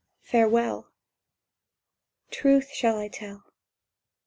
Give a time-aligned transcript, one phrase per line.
[0.23, 0.89] Farewell!
[2.31, 3.43] —Truth shall I tell?